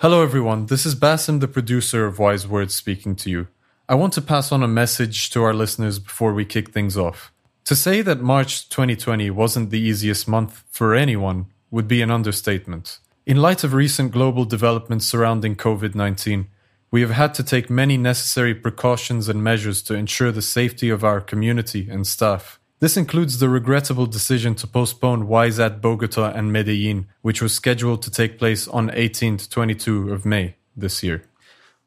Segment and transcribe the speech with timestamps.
[0.00, 0.66] Hello, everyone.
[0.66, 3.48] This is Basim, the producer of Wise Words, speaking to you.
[3.88, 7.32] I want to pass on a message to our listeners before we kick things off.
[7.64, 13.00] To say that March 2020 wasn't the easiest month for anyone would be an understatement.
[13.26, 16.46] In light of recent global developments surrounding COVID 19,
[16.92, 21.02] we have had to take many necessary precautions and measures to ensure the safety of
[21.02, 22.60] our community and staff.
[22.80, 28.02] This includes the regrettable decision to postpone Wise at Bogota and Medellin, which was scheduled
[28.02, 31.24] to take place on 18 to 22 of May this year.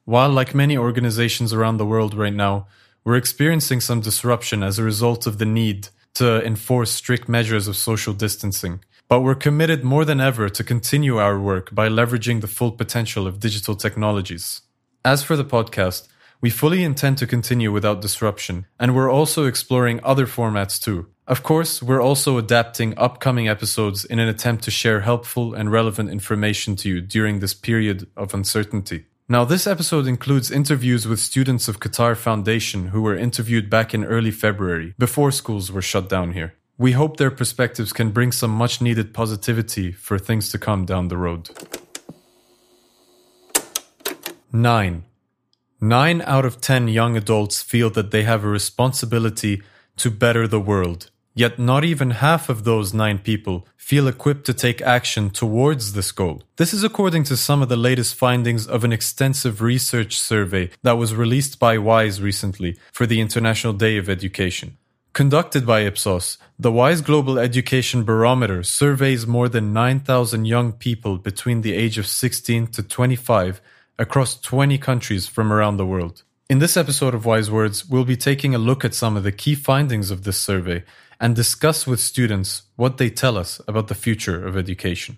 [0.03, 2.67] While, like many organizations around the world right now,
[3.05, 7.77] we're experiencing some disruption as a result of the need to enforce strict measures of
[7.77, 8.83] social distancing.
[9.07, 13.27] But we're committed more than ever to continue our work by leveraging the full potential
[13.27, 14.61] of digital technologies.
[15.05, 16.09] As for the podcast,
[16.41, 21.07] we fully intend to continue without disruption, and we're also exploring other formats too.
[21.27, 26.09] Of course, we're also adapting upcoming episodes in an attempt to share helpful and relevant
[26.09, 29.05] information to you during this period of uncertainty.
[29.29, 34.03] Now, this episode includes interviews with students of Qatar Foundation who were interviewed back in
[34.03, 36.55] early February, before schools were shut down here.
[36.77, 41.07] We hope their perspectives can bring some much needed positivity for things to come down
[41.07, 41.49] the road.
[44.51, 45.03] 9.
[45.83, 49.63] Nine out of ten young adults feel that they have a responsibility
[49.97, 51.09] to better the world.
[51.33, 56.11] Yet not even half of those nine people feel equipped to take action towards this
[56.11, 56.43] goal.
[56.57, 60.99] This is according to some of the latest findings of an extensive research survey that
[60.99, 64.77] was released by WISE recently for the International Day of Education.
[65.13, 71.61] Conducted by Ipsos, the WISE Global Education Barometer surveys more than 9,000 young people between
[71.61, 73.61] the age of 16 to 25
[74.01, 76.23] across 20 countries from around the world.
[76.49, 79.31] In this episode of Wise Words, we'll be taking a look at some of the
[79.31, 80.83] key findings of this survey
[81.19, 85.17] and discuss with students what they tell us about the future of education.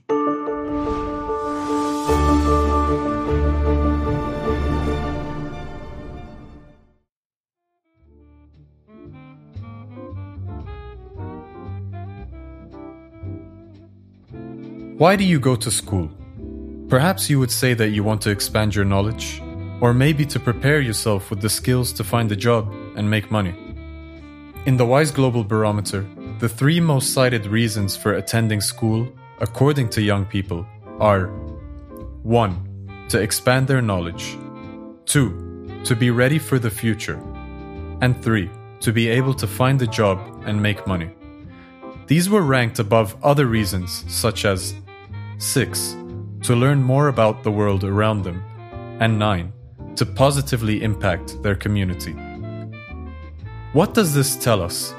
[14.98, 16.12] Why do you go to school?
[16.94, 19.42] Perhaps you would say that you want to expand your knowledge,
[19.82, 23.56] or maybe to prepare yourself with the skills to find a job and make money.
[24.68, 26.06] In the WISE Global Barometer,
[26.38, 30.68] the three most cited reasons for attending school, according to young people,
[31.00, 31.30] are
[32.22, 33.08] 1.
[33.10, 34.38] To expand their knowledge,
[35.08, 35.82] 2.
[35.86, 37.20] To be ready for the future,
[38.02, 38.52] and 3.
[38.82, 41.10] To be able to find a job and make money.
[42.06, 44.76] These were ranked above other reasons such as
[45.40, 46.03] 6
[46.44, 48.44] to learn more about the world around them,
[49.00, 49.54] and 9.
[49.96, 52.16] To positively impact their community.
[53.74, 54.94] What does this tell us?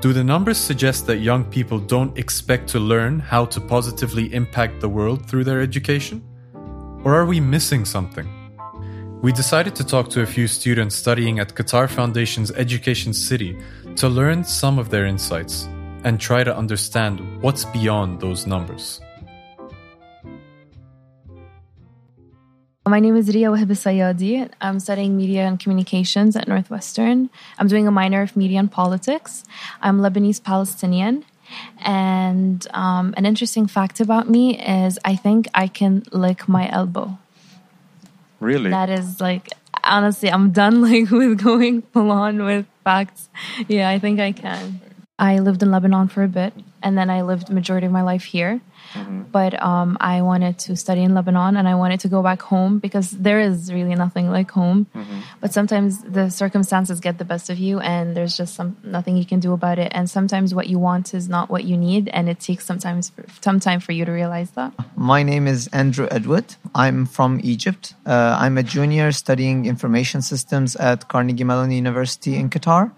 [0.00, 4.80] Do the numbers suggest that young people don't expect to learn how to positively impact
[4.80, 6.22] the world through their education?
[7.04, 8.28] Or are we missing something?
[9.20, 13.58] We decided to talk to a few students studying at Qatar Foundation's Education City
[13.96, 15.68] to learn some of their insights
[16.04, 19.02] and try to understand what's beyond those numbers.
[22.90, 24.50] My name is Ria Wahib Sayadi.
[24.60, 27.30] I'm studying media and communications at Northwestern.
[27.56, 29.44] I'm doing a minor of media and politics.
[29.80, 31.24] I'm Lebanese Palestinian.
[31.84, 37.16] And um, an interesting fact about me is I think I can lick my elbow.
[38.40, 38.70] Really?
[38.70, 39.50] That is like,
[39.84, 43.28] honestly, I'm done like with going full on with facts.
[43.68, 44.80] Yeah, I think I can.
[45.20, 48.24] I lived in Lebanon for a bit and then I lived majority of my life
[48.24, 48.60] here.
[48.94, 49.24] Mm-hmm.
[49.30, 52.78] But um, I wanted to study in Lebanon and I wanted to go back home
[52.78, 54.86] because there is really nothing like home.
[54.94, 55.20] Mm-hmm.
[55.42, 59.26] But sometimes the circumstances get the best of you and there's just some nothing you
[59.26, 59.92] can do about it.
[59.94, 63.60] And sometimes what you want is not what you need, and it takes sometimes some
[63.60, 64.72] time for you to realize that.
[64.96, 66.56] My name is Andrew Edward.
[66.74, 67.94] I'm from Egypt.
[68.06, 72.90] Uh, I'm a junior studying information systems at Carnegie Mellon University in Qatar.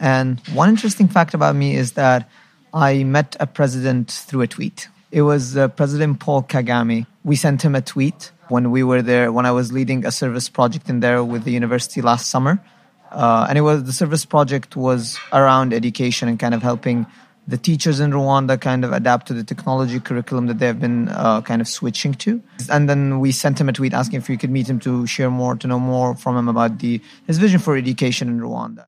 [0.00, 2.28] And one interesting fact about me is that
[2.72, 4.88] I met a president through a tweet.
[5.12, 7.06] It was uh, President Paul Kagame.
[7.24, 10.48] We sent him a tweet when we were there, when I was leading a service
[10.48, 12.62] project in there with the university last summer.
[13.10, 17.06] Uh, and it was the service project was around education and kind of helping
[17.48, 21.08] the teachers in Rwanda kind of adapt to the technology curriculum that they have been
[21.08, 22.40] uh, kind of switching to.
[22.70, 25.30] And then we sent him a tweet asking if we could meet him to share
[25.30, 28.86] more, to know more from him about the his vision for education in Rwanda.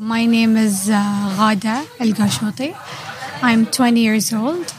[0.00, 0.94] My name is uh,
[1.38, 2.76] Ghada El Gashoti.
[3.42, 4.74] I'm 20 years old.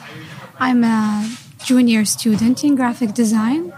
[0.60, 1.28] I'm a
[1.64, 3.74] junior student in graphic design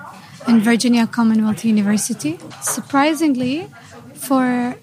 [0.49, 2.37] in Virginia Commonwealth University.
[2.61, 3.69] Surprisingly,
[4.15, 4.75] for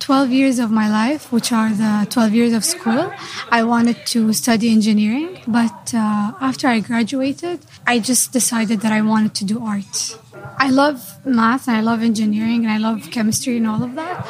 [0.00, 3.10] 12 years of my life, which are the 12 years of school,
[3.50, 5.38] I wanted to study engineering.
[5.46, 10.18] But uh, after I graduated, I just decided that I wanted to do art.
[10.58, 14.26] I love math and I love engineering and I love chemistry and all of that.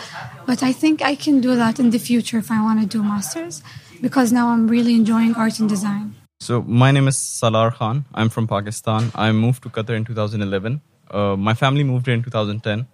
[0.46, 3.02] But I think I can do that in the future if I want to do
[3.02, 3.62] masters
[4.00, 6.14] because now I'm really enjoying art and design.
[6.40, 8.04] So my name is Salar Khan.
[8.14, 9.12] I'm from Pakistan.
[9.14, 10.80] I moved to Qatar in 2011.
[11.10, 12.86] Uh, my family moved here in 2010,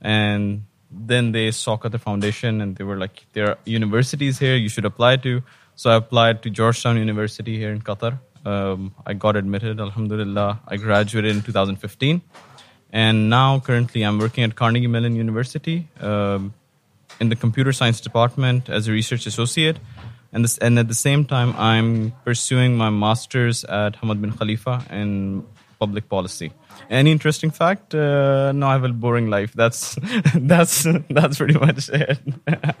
[0.00, 4.70] and then they saw Qatar Foundation and they were like, "There are universities here you
[4.70, 5.42] should apply to."
[5.74, 8.18] So I applied to Georgetown University here in Qatar.
[8.44, 10.60] Um, I got admitted, Alhamdulillah.
[10.66, 12.22] I graduated in 2015,
[12.92, 16.54] and now currently I'm working at Carnegie Mellon University um,
[17.20, 19.78] in the computer science department as a research associate.
[20.32, 24.84] And this, and at the same time i'm pursuing my masters at hamad bin khalifa
[24.90, 25.42] in
[25.78, 26.52] public policy.
[26.90, 27.94] Any interesting fact?
[27.94, 29.52] Uh, no i have a boring life.
[29.54, 29.96] That's
[30.34, 32.18] that's that's pretty much it.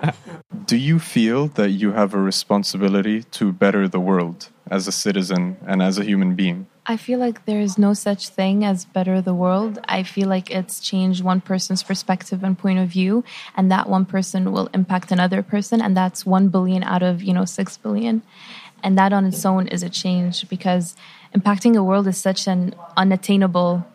[0.66, 5.56] Do you feel that you have a responsibility to better the world as a citizen
[5.66, 9.20] and as a human being I feel like there is no such thing as better
[9.20, 9.78] the world.
[9.84, 13.24] I feel like it's changed one person's perspective and point of view,
[13.54, 17.34] and that one person will impact another person, and that's one billion out of you
[17.34, 18.22] know six billion,
[18.82, 20.96] and that on its own is a change because
[21.36, 23.86] impacting a world is such an unattainable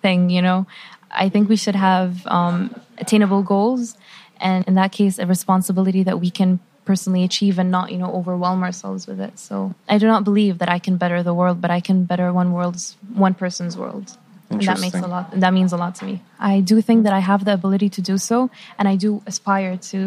[0.00, 0.30] thing.
[0.30, 0.68] You know,
[1.10, 3.96] I think we should have um, attainable goals,
[4.40, 8.10] and in that case, a responsibility that we can personally achieve and not you know
[8.18, 9.34] overwhelm ourselves with it.
[9.46, 9.54] So
[9.94, 12.50] i do not believe that i can better the world but i can better one
[12.58, 12.84] world's
[13.26, 14.06] one person's world.
[14.50, 16.14] And that makes a lot that means a lot to me.
[16.54, 18.36] I do think that i have the ability to do so
[18.78, 19.98] and i do aspire to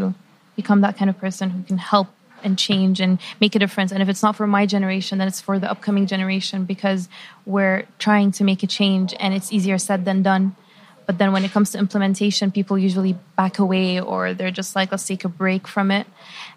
[0.59, 2.07] become that kind of person who can help
[2.45, 3.11] and change and
[3.43, 3.91] make a difference.
[3.93, 7.01] And if it's not for my generation then it's for the upcoming generation because
[7.53, 10.45] we're trying to make a change and it's easier said than done
[11.11, 14.91] but then when it comes to implementation, people usually back away or they're just like,
[14.91, 16.07] let's take a break from it.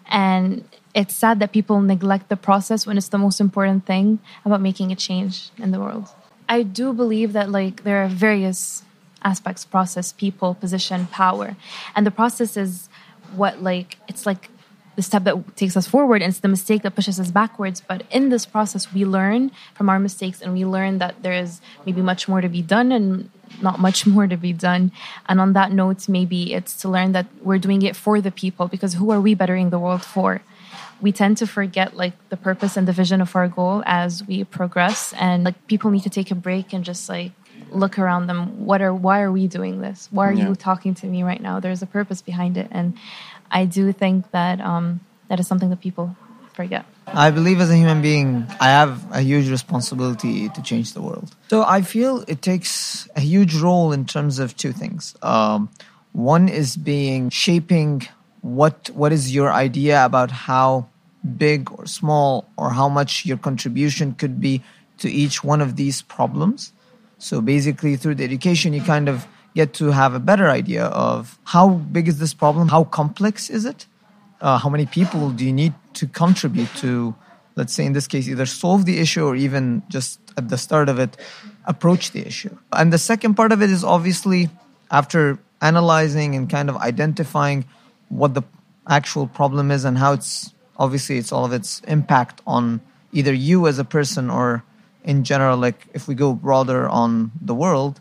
[0.07, 0.63] And
[0.93, 4.93] it's sad that people neglect the process when it's the most important thing about making
[4.93, 6.07] a change in the world.
[6.47, 8.83] I do believe that like there are various
[9.25, 11.57] aspects process, people, position, power.
[11.93, 12.87] And the process is
[13.35, 14.47] what like it's like
[14.95, 18.03] the step that takes us forward and it's the mistake that pushes us backwards but
[18.11, 22.01] in this process we learn from our mistakes and we learn that there is maybe
[22.01, 23.29] much more to be done and
[23.61, 24.91] not much more to be done.
[25.27, 28.67] And on that note, maybe it's to learn that we're doing it for the people
[28.67, 30.41] because who are we bettering the world for?
[31.01, 34.45] We tend to forget like the purpose and the vision of our goal as we
[34.45, 37.33] progress, and like people need to take a break and just like
[37.69, 38.65] look around them.
[38.65, 40.07] What are why are we doing this?
[40.09, 40.47] Why are yeah.
[40.47, 41.59] you talking to me right now?
[41.59, 42.97] There's a purpose behind it, and
[43.55, 44.99] I do think that um,
[45.29, 46.13] that is something that people
[46.53, 46.85] forget.
[47.07, 51.33] I believe as a human being, I have a huge responsibility to change the world.
[51.47, 55.15] So I feel it takes a huge role in terms of two things.
[55.21, 55.69] Um,
[56.11, 58.03] one is being shaping
[58.41, 60.87] what what is your idea about how
[61.37, 64.61] big or small or how much your contribution could be
[64.97, 66.73] to each one of these problems.
[67.19, 69.25] So basically, through the education, you kind of
[69.55, 73.65] get to have a better idea of how big is this problem, how complex is
[73.65, 73.87] it,
[74.41, 77.15] uh, how many people do you need to contribute to
[77.55, 80.89] let's say in this case either solve the issue or even just at the start
[80.89, 81.17] of it
[81.65, 82.55] approach the issue?
[82.71, 84.49] And the second part of it is obviously
[84.91, 87.65] after analyzing and kind of identifying
[88.09, 88.43] what the
[88.87, 92.81] actual problem is and how it's obviously it's all of its impact on
[93.13, 94.63] either you as a person or
[95.03, 97.99] in general like if we go broader on the world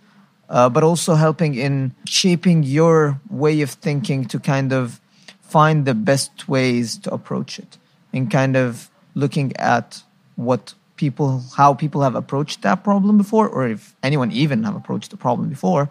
[0.48, 5.00] uh, but also helping in shaping your way of thinking to kind of
[5.40, 7.78] find the best ways to approach it
[8.12, 10.02] and kind of looking at
[10.36, 15.10] what people how people have approached that problem before or if anyone even have approached
[15.10, 15.88] the problem before.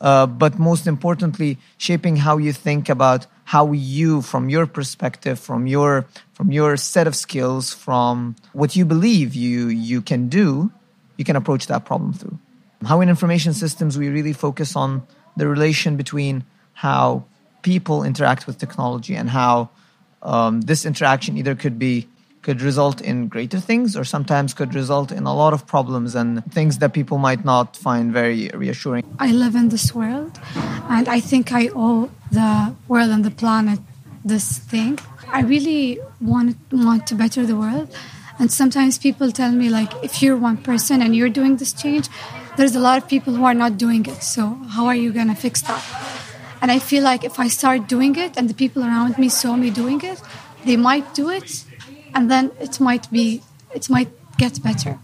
[0.00, 5.66] Uh, but most importantly shaping how you think about how you from your perspective from
[5.66, 6.04] your
[6.34, 10.70] from your set of skills from what you believe you you can do
[11.16, 12.38] you can approach that problem through
[12.84, 15.06] how in information systems we really focus on
[15.36, 17.24] the relation between how
[17.62, 19.70] people interact with technology and how
[20.22, 22.08] um, this interaction either could be
[22.42, 26.44] could result in greater things or sometimes could result in a lot of problems and
[26.52, 29.02] things that people might not find very reassuring.
[29.18, 30.38] I live in this world
[30.88, 33.80] and I think I owe the world and the planet
[34.24, 35.00] this thing.
[35.38, 37.88] I really want want to better the world
[38.38, 42.06] and sometimes people tell me like if you're one person and you're doing this change
[42.56, 45.28] there's a lot of people who are not doing it so how are you going
[45.28, 45.82] to fix that
[46.62, 49.56] and I feel like if I start doing it and the people around me saw
[49.56, 50.20] me doing it,
[50.64, 51.64] they might do it
[52.14, 53.42] and then it might be,
[53.74, 54.08] it might
[54.38, 54.98] get better.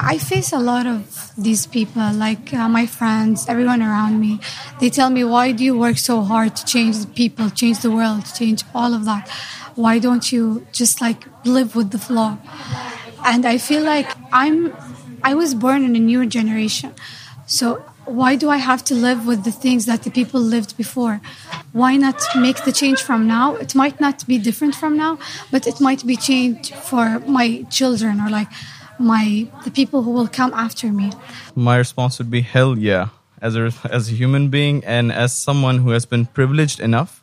[0.00, 4.38] I face a lot of these people, like uh, my friends, everyone around me.
[4.80, 7.90] They tell me, why do you work so hard to change the people, change the
[7.90, 9.28] world, change all of that?
[9.74, 12.38] Why don't you just like live with the flow?
[13.24, 14.72] And I feel like I'm,
[15.22, 16.94] I was born in a new generation.
[17.46, 21.20] So why do I have to live with the things that the people lived before?
[21.72, 23.56] Why not make the change from now?
[23.56, 25.18] It might not be different from now,
[25.50, 28.48] but it might be changed for my children or like
[28.98, 31.12] my the people who will come after me.
[31.54, 33.08] My response would be hell yeah.
[33.40, 37.22] As a as a human being and as someone who has been privileged enough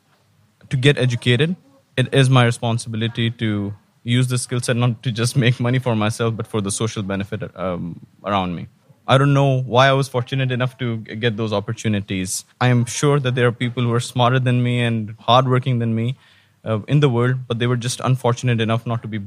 [0.69, 1.55] to get educated,
[1.97, 3.73] it is my responsibility to
[4.05, 7.03] use the skill set not to just make money for myself, but for the social
[7.03, 8.67] benefit um, around me.
[9.07, 12.43] I don't know why I was fortunate enough to get those opportunities.
[12.59, 15.93] I am sure that there are people who are smarter than me and hardworking than
[15.93, 16.17] me
[16.63, 19.19] uh, in the world, but they were just unfortunate enough not to be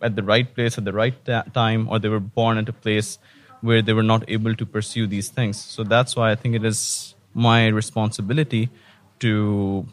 [0.00, 2.72] at the right place at the right ta- time, or they were born at a
[2.72, 3.18] place
[3.60, 5.60] where they were not able to pursue these things.
[5.60, 8.70] So that's why I think it is my responsibility
[9.20, 9.86] to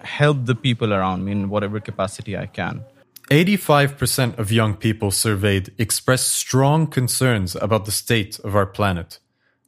[0.00, 2.84] help the people around me in whatever capacity I can.
[3.30, 9.18] 85% of young people surveyed expressed strong concerns about the state of our planet.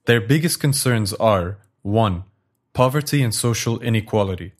[0.06, 2.24] Their biggest concerns are 1.
[2.72, 4.52] Poverty and social inequality,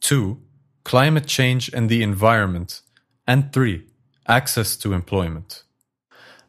[0.00, 0.40] 2.
[0.84, 2.80] Climate change and the environment,
[3.26, 3.86] and 3.
[4.26, 5.62] Access to employment.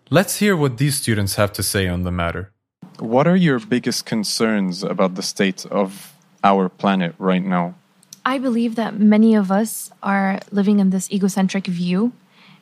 [0.09, 2.51] Let's hear what these students have to say on the matter.
[2.99, 6.13] What are your biggest concerns about the state of
[6.43, 7.75] our planet right now?
[8.25, 12.11] I believe that many of us are living in this egocentric view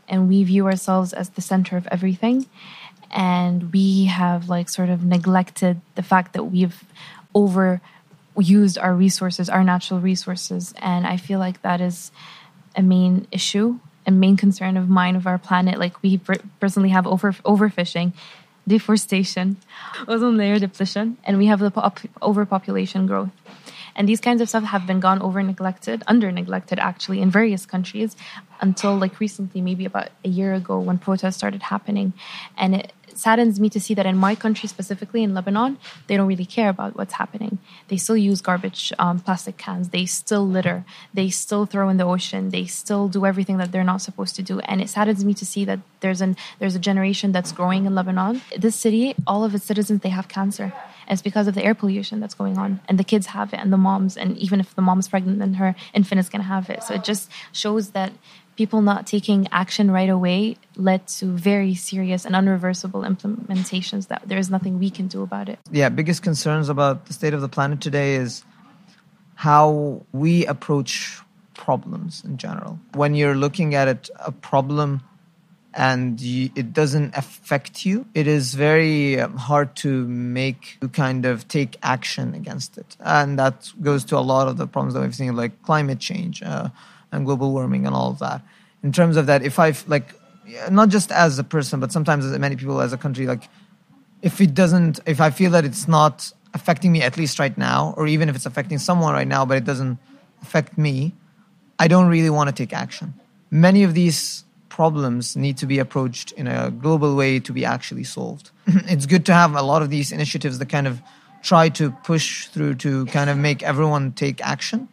[0.09, 2.45] and we view ourselves as the center of everything.
[3.09, 6.83] And we have like sort of neglected the fact that we've
[7.33, 10.73] overused our resources, our natural resources.
[10.79, 12.11] And I feel like that is
[12.75, 15.79] a main issue, a main concern of mine of our planet.
[15.79, 16.19] Like we
[16.59, 18.11] personally have over overfishing,
[18.67, 19.57] deforestation,
[20.07, 23.31] ozone layer depletion, and we have the pop- overpopulation growth.
[23.95, 27.65] And these kinds of stuff have been gone over neglected, under neglected actually in various
[27.65, 28.15] countries
[28.61, 32.13] until like recently, maybe about a year ago when protests started happening.
[32.57, 36.27] And it saddens me to see that in my country, specifically in Lebanon, they don't
[36.27, 37.59] really care about what's happening.
[37.87, 39.89] They still use garbage, um, plastic cans.
[39.89, 40.85] They still litter.
[41.13, 42.49] They still throw in the ocean.
[42.49, 44.59] They still do everything that they're not supposed to do.
[44.61, 47.95] And it saddens me to see that there's an there's a generation that's growing in
[47.95, 48.41] Lebanon.
[48.57, 50.73] This city, all of its citizens, they have cancer.
[51.07, 52.79] And it's because of the air pollution that's going on.
[52.87, 55.55] And the kids have it, and the moms, and even if the mom's pregnant, then
[55.55, 56.83] her infant is going to have it.
[56.83, 58.13] So it just shows that
[58.55, 64.37] people not taking action right away led to very serious and unreversible implementations that there
[64.37, 65.59] is nothing we can do about it.
[65.71, 68.43] Yeah, biggest concerns about the state of the planet today is
[69.35, 71.19] how we approach
[71.53, 72.79] problems in general.
[72.93, 75.01] When you're looking at it, a problem
[75.75, 81.25] and you, it doesn't affect you, it is very um, hard to make to kind
[81.25, 82.95] of take action against it.
[82.99, 86.43] And that goes to a lot of the problems that we've seen, like climate change
[86.43, 86.69] uh,
[87.11, 88.41] and global warming and all of that.
[88.83, 90.13] In terms of that, if I like,
[90.69, 93.49] not just as a person, but sometimes as many people as a country, like,
[94.21, 97.93] if it doesn't, if I feel that it's not affecting me at least right now,
[97.97, 99.97] or even if it's affecting someone right now, but it doesn't
[100.41, 101.13] affect me,
[101.79, 103.13] I don't really want to take action.
[103.49, 108.03] Many of these problems need to be approached in a global way to be actually
[108.03, 108.49] solved.
[108.67, 110.99] it's good to have a lot of these initiatives that kind of
[111.43, 114.87] try to push through to kind of make everyone take action.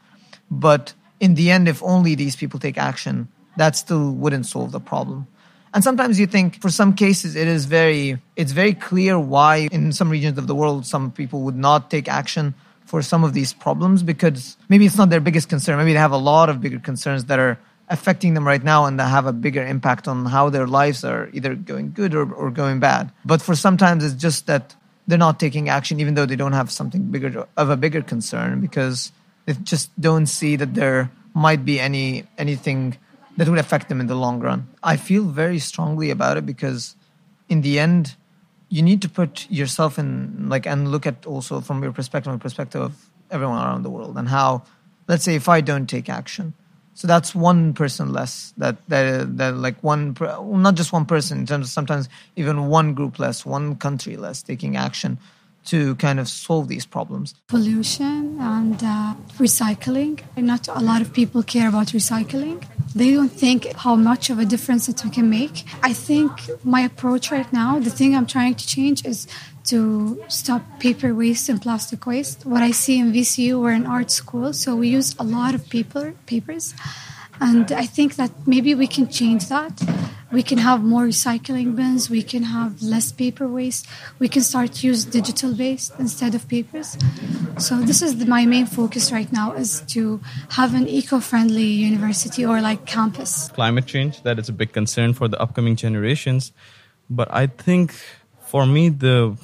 [0.50, 4.80] But in the end, if only these people take action, that still wouldn't solve the
[4.80, 5.26] problem.
[5.72, 9.92] And sometimes you think for some cases it is very it's very clear why in
[9.92, 13.52] some regions of the world some people would not take action for some of these
[13.54, 15.78] problems because maybe it's not their biggest concern.
[15.78, 17.56] Maybe they have a lot of bigger concerns that are
[17.90, 21.28] affecting them right now and that have a bigger impact on how their lives are
[21.32, 23.10] either going good or, or going bad.
[23.24, 24.76] But for sometimes it's just that
[25.08, 28.60] they're not taking action even though they don't have something bigger of a bigger concern
[28.60, 29.10] because
[29.44, 32.96] they just don't see that there might be any anything
[33.36, 34.68] that would affect them in the long run.
[34.82, 36.94] I feel very strongly about it because
[37.48, 38.14] in the end
[38.68, 42.40] you need to put yourself in like and look at also from your perspective and
[42.40, 44.62] perspective of everyone around the world and how
[45.08, 46.54] let's say if I don't take action
[46.94, 48.52] so that's one person less.
[48.56, 51.38] That that that like one, not just one person.
[51.38, 55.18] In terms of sometimes even one group less, one country less taking action
[55.66, 57.34] to kind of solve these problems.
[57.48, 60.20] Pollution and uh, recycling.
[60.36, 62.64] Not a lot of people care about recycling.
[62.94, 65.64] They don't think how much of a difference it can make.
[65.82, 66.32] I think
[66.64, 69.28] my approach right now, the thing I'm trying to change is
[69.64, 72.44] to stop paper waste and plastic waste.
[72.44, 75.68] What I see in VCU, we're an art school, so we use a lot of
[75.68, 76.74] paper papers,
[77.40, 79.80] and I think that maybe we can change that.
[80.32, 82.08] We can have more recycling bins.
[82.08, 83.86] We can have less paper waste.
[84.18, 86.96] We can start use digital waste instead of papers.
[87.58, 90.20] So this is the, my main focus right now is to
[90.50, 93.48] have an eco-friendly university or like campus.
[93.48, 96.52] Climate change that is a big concern for the upcoming generations,
[97.08, 97.94] but I think
[98.46, 99.36] for me the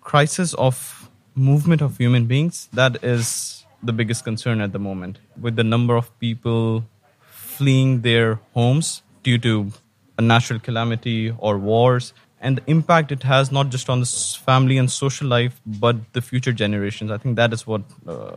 [0.00, 5.18] crisis of movement of human beings, that is the biggest concern at the moment.
[5.40, 6.84] With the number of people
[7.20, 9.72] fleeing their homes due to
[10.18, 14.06] a natural calamity or wars, and the impact it has not just on the
[14.44, 17.10] family and social life, but the future generations.
[17.10, 18.34] I think that is what uh,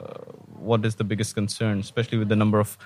[0.59, 2.77] what is the biggest concern, especially with the number of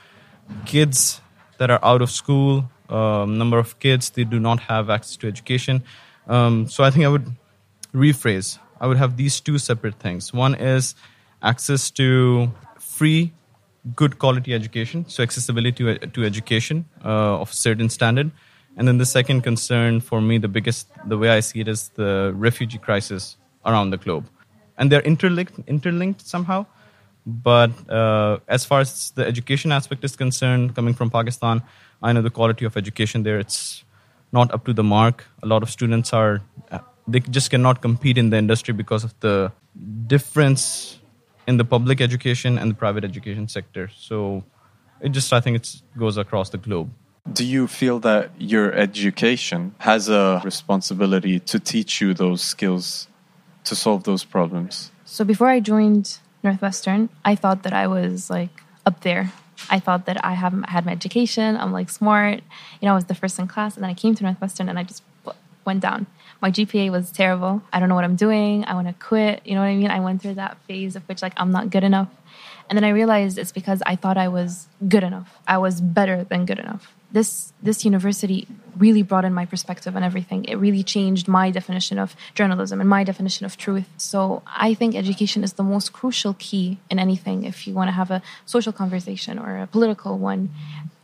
[0.66, 1.22] kids
[1.58, 5.28] that are out of school, um, number of kids they do not have access to
[5.28, 5.84] education.
[6.28, 7.28] Um, so I think I would
[7.94, 8.58] rephrase.
[8.80, 10.34] I would have these two separate things.
[10.34, 10.96] One is
[11.42, 13.32] access to free,
[13.96, 18.32] good quality education, so accessibility to, education uh, of certain standard.
[18.78, 21.90] And then the second concern for me, the biggest, the way I see it, is
[21.90, 24.26] the refugee crisis around the globe,
[24.78, 26.66] and they're interlinked, interlinked somehow.
[27.26, 31.62] But uh, as far as the education aspect is concerned, coming from Pakistan,
[32.02, 33.84] I know the quality of education there it's
[34.32, 35.26] not up to the mark.
[35.44, 36.42] A lot of students are
[37.08, 39.52] they just cannot compete in the industry because of the
[40.08, 41.00] difference
[41.48, 43.90] in the public education and the private education sector.
[43.96, 44.44] So
[45.02, 46.90] it just I think it goes across the globe.
[47.30, 53.08] Do you feel that your education has a responsibility to teach you those skills
[53.66, 54.92] to solve those problems?
[55.06, 58.50] So before I joined Northwestern, I thought that I was like
[58.88, 59.32] up there.
[59.70, 61.56] I thought that I have had my education.
[61.58, 62.42] I'm like smart.
[62.82, 64.80] You know, I was the first in class, and then I came to Northwestern and
[64.80, 65.04] I just
[65.64, 66.08] went down.
[66.42, 67.62] My GPA was terrible.
[67.72, 68.66] I don't know what I'm doing.
[68.66, 69.42] I want to quit.
[69.46, 69.92] You know what I mean?
[69.92, 72.10] I went through that phase of which like I'm not good enough.
[72.68, 75.38] And then I realized it's because I thought I was good enough.
[75.48, 80.46] I was better than good enough this this university really broadened my perspective on everything.
[80.46, 83.88] It really changed my definition of journalism and my definition of truth.
[83.98, 87.44] So I think education is the most crucial key in anything.
[87.44, 90.50] If you want to have a social conversation or a political one,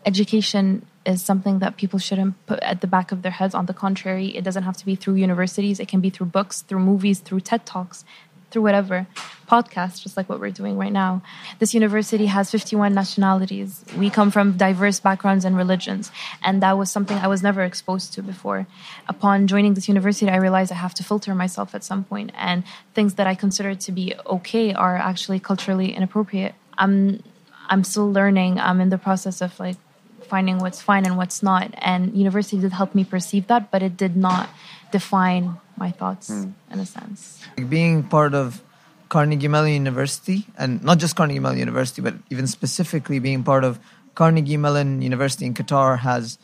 [0.05, 3.53] education is something that people shouldn't put at the back of their heads.
[3.53, 5.79] On the contrary, it doesn't have to be through universities.
[5.79, 8.03] It can be through books, through movies, through TED Talks
[8.49, 9.07] through whatever
[9.47, 11.21] podcast, just like what we're doing right now.
[11.59, 13.83] This university has 51 nationalities.
[13.97, 16.11] We come from diverse backgrounds and religions,
[16.43, 18.67] and that was something I was never exposed to before.
[19.07, 22.63] Upon joining this university, I realized I have to filter myself at some point, and
[22.93, 26.53] things that I consider to be okay are actually culturally inappropriate.
[26.77, 27.23] I'm
[27.69, 28.59] I'm still learning.
[28.59, 29.77] I'm in the process of like
[30.21, 33.95] finding what's fine and what's not, and university did help me perceive that, but it
[33.95, 34.49] did not
[34.91, 36.53] define my thoughts mm.
[36.71, 37.39] in a sense.
[37.69, 38.61] Being part of
[39.09, 43.79] Carnegie Mellon University, and not just Carnegie Mellon University, but even specifically being part of
[44.15, 46.37] Carnegie Mellon University in Qatar has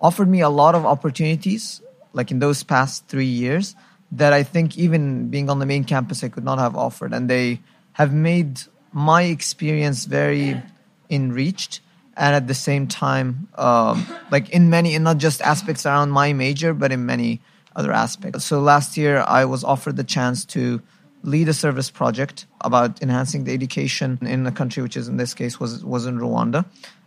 [0.00, 3.74] offered me a lot of opportunities, like in those past three years,
[4.12, 7.12] that I think even being on the main campus I could not have offered.
[7.12, 7.60] And they
[7.92, 10.62] have made my experience very
[11.10, 11.80] enriched
[12.16, 16.32] and at the same time, um, like in many, and not just aspects around my
[16.32, 17.42] major, but in many
[17.76, 18.44] other aspects.
[18.44, 20.82] So last year, I was offered the chance to
[21.22, 25.34] lead a service project about enhancing the education in a country, which is in this
[25.34, 26.64] case was was in Rwanda.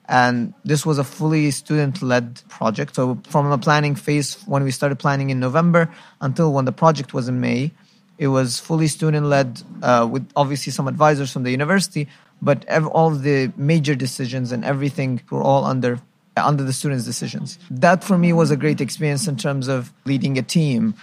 [0.07, 2.95] And this was a fully student-led project.
[2.95, 7.13] So from a planning phase, when we started planning in November until when the project
[7.13, 7.71] was in May,
[8.17, 12.07] it was fully student-led uh, with obviously some advisors from the university,
[12.41, 16.01] but ev- all the major decisions and everything were all under
[16.45, 17.59] under the students' decisions.
[17.69, 20.95] That for me was a great experience in terms of leading a team,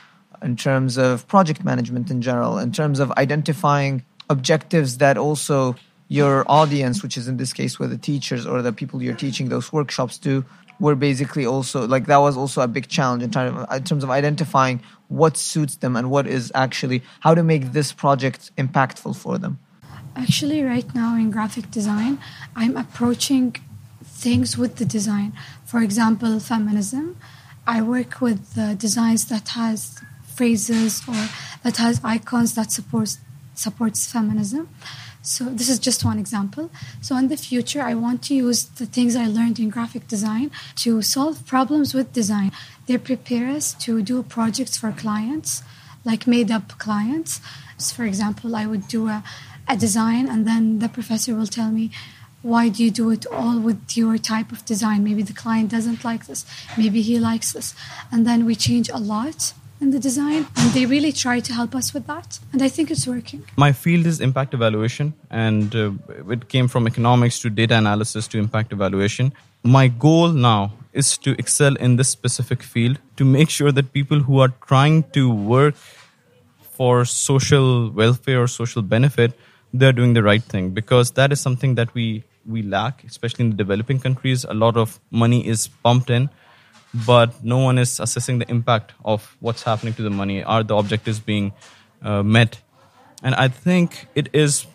[0.43, 5.77] in terms of project management in general, in terms of identifying objectives that also
[6.09, 9.49] your audience, which is in this case where the teachers or the people you're teaching
[9.49, 10.45] those workshops to,
[10.79, 14.81] were basically also like that was also a big challenge in in terms of identifying
[15.09, 19.59] what suits them and what is actually how to make this project impactful for them.
[20.15, 22.19] Actually, right now in graphic design,
[22.55, 23.57] I'm approaching
[24.25, 25.33] things with the design.
[25.65, 27.17] For example, feminism.
[27.67, 30.01] I work with uh, designs that has
[30.37, 31.23] phrases or
[31.65, 33.19] that has icons that supports
[33.55, 34.69] supports feminism.
[35.23, 36.71] So this is just one example.
[37.01, 40.53] So in the future, I want to use the things I learned in graphic design
[40.85, 42.53] to solve problems with design.
[42.87, 45.63] They prepare us to do projects for clients,
[46.05, 47.41] like made up clients.
[47.77, 49.25] So for example, I would do a,
[49.67, 51.91] a design and then the professor will tell me,
[52.43, 55.03] why do you do it all with your type of design?
[55.03, 56.45] Maybe the client doesn't like this,
[56.77, 57.75] maybe he likes this.
[58.13, 61.75] And then we change a lot in the design and they really try to help
[61.75, 65.91] us with that and i think it's working my field is impact evaluation and uh,
[66.31, 71.33] it came from economics to data analysis to impact evaluation my goal now is to
[71.33, 75.75] excel in this specific field to make sure that people who are trying to work
[76.77, 79.39] for social welfare or social benefit
[79.73, 83.51] they're doing the right thing because that is something that we we lack, especially in
[83.51, 84.45] the developing countries.
[84.45, 86.31] A lot of money is pumped in,
[87.07, 90.43] but no one is assessing the impact of what's happening to the money.
[90.45, 91.53] Are the objectives being
[92.03, 92.61] uh, met?
[93.23, 94.67] And I think it is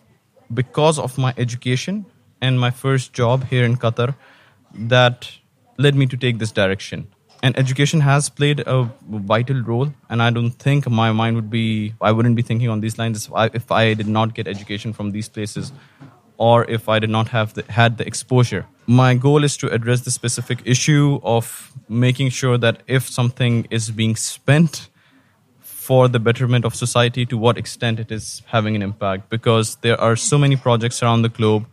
[0.53, 2.05] because of my education
[2.41, 4.15] and my first job here in Qatar
[4.73, 5.31] that
[5.77, 7.07] led me to take this direction.
[7.43, 9.93] And education has played a vital role.
[10.09, 13.25] And I don't think my mind would be, I wouldn't be thinking on these lines
[13.25, 15.71] if I, if I did not get education from these places
[16.37, 18.65] or if I did not have the, had the exposure.
[18.87, 23.91] My goal is to address the specific issue of making sure that if something is
[23.91, 24.89] being spent
[25.59, 29.29] for the betterment of society, to what extent it is having an impact.
[29.29, 31.65] Because there are so many projects around the globe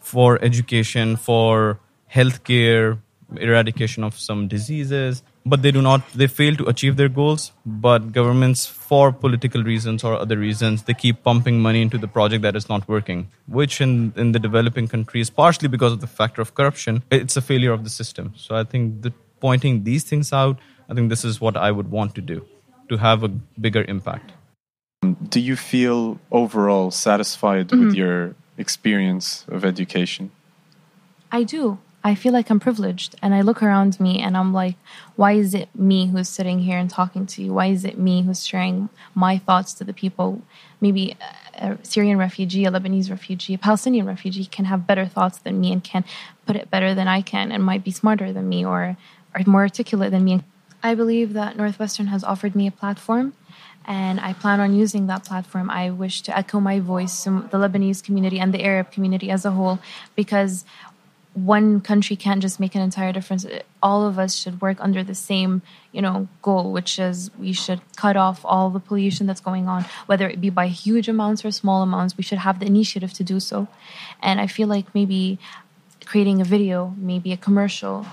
[0.00, 1.78] for education, for
[2.12, 2.98] healthcare,
[3.38, 7.52] eradication of some diseases, but they do not, they fail to achieve their goals.
[7.64, 12.42] But governments, for political reasons or other reasons, they keep pumping money into the project
[12.42, 16.42] that is not working, which in, in the developing countries, partially because of the factor
[16.42, 18.32] of corruption, it's a failure of the system.
[18.36, 21.90] So I think the, pointing these things out, I think this is what I would
[21.90, 22.44] want to do
[22.88, 24.32] to have a bigger impact.
[25.28, 27.86] Do you feel overall satisfied Mm-hmm.
[27.86, 30.30] with your experience of education?
[31.32, 31.78] I do.
[32.02, 34.76] I feel like I'm privileged and I look around me and I'm like,
[35.16, 37.52] why is it me who's sitting here and talking to you?
[37.52, 40.42] Why is it me who's sharing my thoughts to the people?
[40.80, 41.16] Maybe
[41.54, 45.72] a Syrian refugee, a Lebanese refugee, a Palestinian refugee can have better thoughts than me
[45.72, 46.04] and can
[46.46, 48.96] put it better than I can and might be smarter than me or,
[49.34, 50.42] or more articulate than me.
[50.82, 53.34] I believe that Northwestern has offered me a platform
[53.84, 55.70] and I plan on using that platform.
[55.70, 59.44] I wish to echo my voice to the Lebanese community and the Arab community as
[59.44, 59.78] a whole
[60.14, 60.64] because
[61.34, 63.46] one country can't just make an entire difference.
[63.82, 65.62] All of us should work under the same,
[65.92, 69.84] you know, goal, which is we should cut off all the pollution that's going on,
[70.06, 72.16] whether it be by huge amounts or small amounts.
[72.16, 73.68] We should have the initiative to do so.
[74.20, 75.38] And I feel like maybe
[76.04, 78.06] creating a video, maybe a commercial,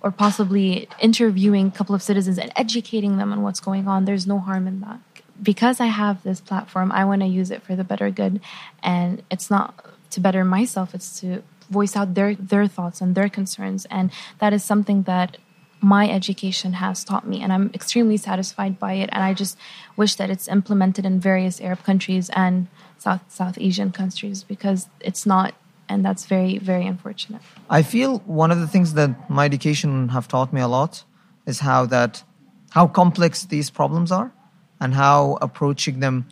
[0.00, 4.26] or possibly interviewing a couple of citizens and educating them on what's going on, there's
[4.26, 4.98] no harm in that.
[5.42, 8.40] Because I have this platform, I want to use it for the better good.
[8.82, 13.28] And it's not to better myself, it's to voice out their, their thoughts and their
[13.28, 13.86] concerns.
[13.90, 15.38] And that is something that
[15.80, 17.42] my education has taught me.
[17.42, 19.10] And I'm extremely satisfied by it.
[19.12, 19.58] And I just
[19.96, 25.26] wish that it's implemented in various Arab countries and South, South Asian countries because it's
[25.26, 25.54] not.
[25.86, 27.42] And that's very, very unfortunate.
[27.68, 31.04] I feel one of the things that my education have taught me a lot
[31.46, 32.24] is how that
[32.70, 34.32] how complex these problems are
[34.80, 36.26] and how approaching them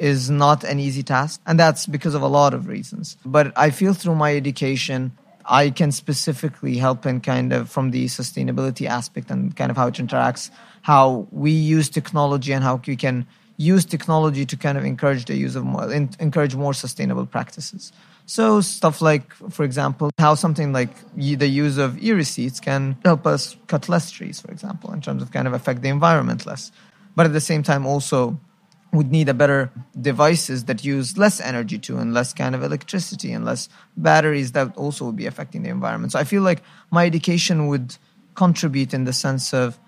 [0.00, 3.70] is not an easy task and that's because of a lot of reasons but i
[3.70, 5.12] feel through my education
[5.44, 9.86] i can specifically help in kind of from the sustainability aspect and kind of how
[9.86, 10.50] it interacts
[10.82, 15.36] how we use technology and how we can use technology to kind of encourage the
[15.36, 17.92] use of more encourage more sustainable practices
[18.30, 23.56] so stuff like, for example, how something like the use of e-receipts can help us
[23.66, 26.70] cut less trees, for example, in terms of kind of affect the environment less.
[27.16, 28.38] But at the same time, also
[28.92, 33.32] would need a better devices that use less energy too and less kind of electricity
[33.32, 36.12] and less batteries that also would be affecting the environment.
[36.12, 37.96] So I feel like my education would
[38.34, 39.78] contribute in the sense of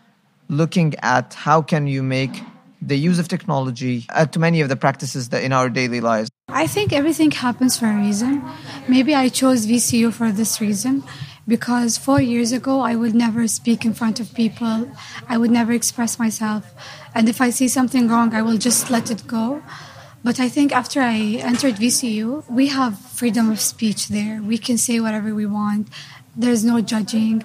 [0.49, 2.43] looking at how can you make
[2.81, 6.29] the use of technology to many of the practices that in our daily lives.
[6.49, 8.43] I think everything happens for a reason.
[8.89, 11.05] Maybe I chose VCU for this reason
[11.47, 14.91] because four years ago I would never speak in front of people,
[15.29, 16.73] I would never express myself.
[17.15, 19.63] And if I see something wrong, I will just let it go.
[20.25, 24.41] But I think after I entered VCU, we have freedom of speech there.
[24.41, 25.89] We can say whatever we want,
[26.37, 27.45] there's no judging.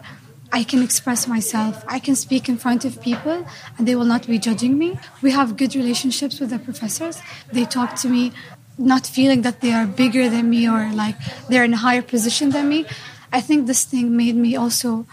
[0.52, 1.84] I can express myself.
[1.88, 3.46] I can speak in front of people
[3.78, 5.00] and they will not be judging me.
[5.22, 7.20] We have good relationships with the professors.
[7.52, 8.32] They talk to me
[8.78, 11.16] not feeling that they are bigger than me or like
[11.50, 12.86] they're in a higher position than me.
[13.32, 15.06] I think this thing made me also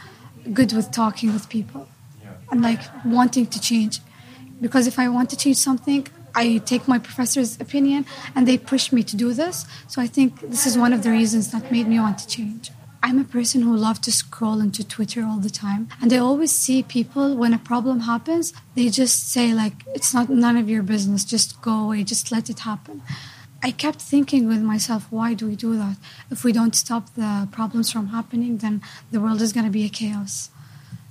[0.53, 1.89] good with talking with people
[2.51, 4.01] and like wanting to change.
[4.61, 8.93] Because if I want to change something, I take my professor's opinion and they push
[8.93, 9.67] me to do this.
[9.89, 12.71] So I think this is one of the reasons that made me want to change.
[13.03, 15.89] I'm a person who loves to scroll into Twitter all the time.
[16.01, 20.31] And I always see people when a problem happens, they just say like it's not
[20.31, 23.03] none of your business, just go away, just let it happen.
[23.65, 25.97] I kept thinking with myself, why do we do that?
[26.31, 29.87] If we don't stop the problems from happening, then the world is going to be
[29.87, 30.51] a chaos.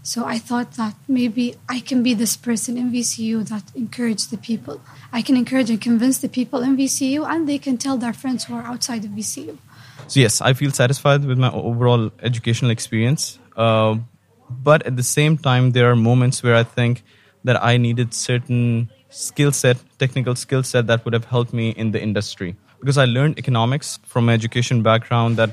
[0.03, 4.37] So I thought that maybe I can be this person in VCU that encourage the
[4.37, 4.81] people.
[5.11, 8.43] I can encourage and convince the people in VCU, and they can tell their friends
[8.43, 9.57] who are outside of VCU.
[10.05, 13.39] So yes, I feel satisfied with my overall educational experience.
[13.57, 13.95] Uh,
[14.47, 17.01] but at the same time, there are moments where I think
[17.45, 21.91] that I needed certain skill set, technical skill set that would have helped me in
[21.91, 22.55] the industry.
[22.79, 25.51] Because I learned economics from my education background that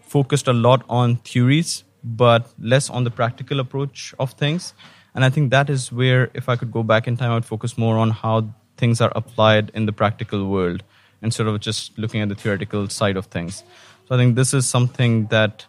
[0.00, 4.72] focused a lot on theories, but less on the practical approach of things.
[5.14, 7.44] And I think that is where, if I could go back in time, I would
[7.44, 10.82] focus more on how things are applied in the practical world
[11.22, 13.62] instead of just looking at the theoretical side of things.
[14.08, 15.66] So I think this is something that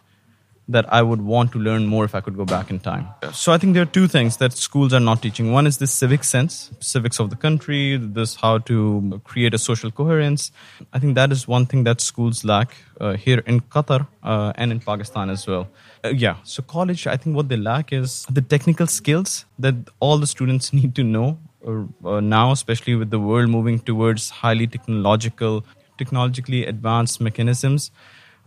[0.68, 3.08] that I would want to learn more if I could go back in time.
[3.32, 5.50] So I think there are two things that schools are not teaching.
[5.52, 9.90] One is this civic sense, civics of the country, this how to create a social
[9.90, 10.52] coherence.
[10.92, 14.70] I think that is one thing that schools lack uh, here in Qatar uh, and
[14.70, 15.68] in Pakistan as well.
[16.04, 20.18] Uh, yeah, so college, I think what they lack is the technical skills that all
[20.18, 25.64] the students need to know uh, now, especially with the world moving towards highly technological,
[25.96, 27.90] technologically advanced mechanisms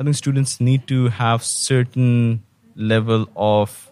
[0.01, 2.41] I think students need to have certain
[2.75, 3.91] level of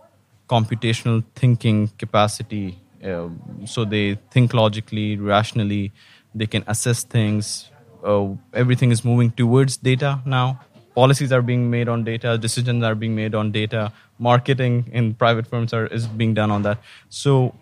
[0.49, 2.79] computational thinking capacity.
[3.05, 3.27] Uh,
[3.65, 5.91] so they think logically, rationally,
[6.33, 7.69] they can assess things.
[8.03, 10.59] Uh, everything is moving towards data now.
[10.95, 15.45] Policies are being made on data, decisions are being made on data, marketing in private
[15.45, 16.79] firms are, is being done on that.
[17.09, 17.53] So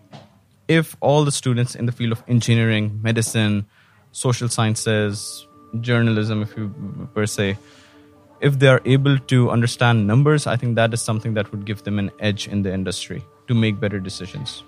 [0.69, 3.65] if all the students in the field of engineering, medicine,
[4.13, 5.45] social sciences,
[5.81, 7.57] journalism, if you per se,
[8.41, 11.83] if they are able to understand numbers, I think that is something that would give
[11.83, 14.63] them an edge in the industry to make better decisions.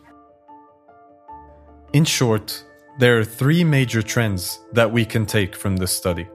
[1.93, 2.63] In short,
[2.99, 6.27] there are three major trends that we can take from this study.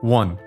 [0.00, 0.38] One,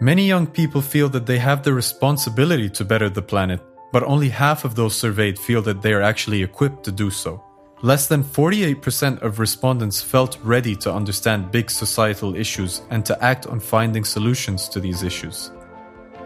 [0.00, 3.60] many young people feel that they have the responsibility to better the planet,
[3.92, 7.42] but only half of those surveyed feel that they are actually equipped to do so.
[7.80, 13.46] Less than 48% of respondents felt ready to understand big societal issues and to act
[13.46, 15.52] on finding solutions to these issues.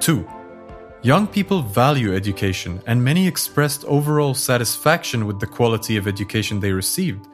[0.02, 0.28] 2.
[1.02, 6.72] Young people value education, and many expressed overall satisfaction with the quality of education they
[6.72, 7.28] received,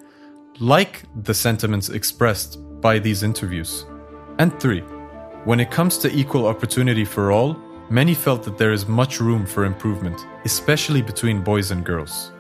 [0.61, 3.87] like the sentiments expressed by these interviews.
[4.39, 4.81] And 3.
[5.45, 7.57] When it comes to equal opportunity for all,
[7.89, 12.33] many felt that there is much room for improvement, especially between boys and girls.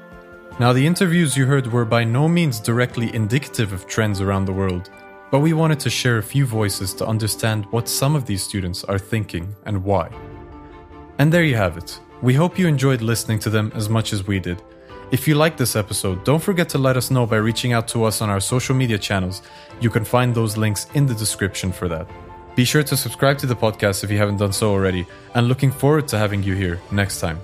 [0.61, 4.53] Now, the interviews you heard were by no means directly indicative of trends around the
[4.53, 4.91] world,
[5.31, 8.85] but we wanted to share a few voices to understand what some of these students
[8.85, 10.11] are thinking and why.
[11.19, 12.01] And there you have it.
[12.23, 14.62] We hope you enjoyed listening to them as much as we did.
[15.11, 18.05] If you liked this episode, don't forget to let us know by reaching out to
[18.05, 19.43] us on our social media channels.
[19.81, 22.07] You can find those links in the description for that.
[22.55, 25.71] Be sure to subscribe to the podcast if you haven't done so already, and looking
[25.71, 27.41] forward to having you here next time.